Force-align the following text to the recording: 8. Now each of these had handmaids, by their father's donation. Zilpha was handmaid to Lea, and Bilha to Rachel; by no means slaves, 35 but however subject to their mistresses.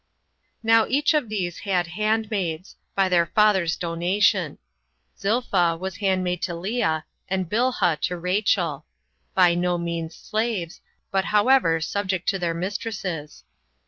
8. 0.61 0.63
Now 0.63 0.87
each 0.87 1.13
of 1.13 1.29
these 1.29 1.59
had 1.59 1.85
handmaids, 1.85 2.75
by 2.95 3.07
their 3.07 3.27
father's 3.27 3.75
donation. 3.75 4.57
Zilpha 5.15 5.77
was 5.79 5.97
handmaid 5.97 6.41
to 6.41 6.55
Lea, 6.55 7.03
and 7.29 7.47
Bilha 7.47 7.97
to 8.01 8.17
Rachel; 8.17 8.83
by 9.35 9.53
no 9.53 9.77
means 9.77 10.15
slaves, 10.15 10.77
35 11.11 11.11
but 11.11 11.25
however 11.25 11.79
subject 11.79 12.27
to 12.29 12.39
their 12.39 12.55
mistresses. 12.55 13.43